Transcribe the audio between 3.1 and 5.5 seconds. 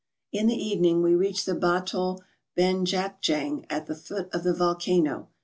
jang at the foot of the volcano.